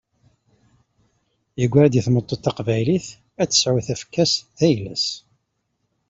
[1.59, 3.07] Yegra-d i tmeṭṭut taqbaylit,
[3.41, 5.05] ad tesεu tafekka-s d ayla-s.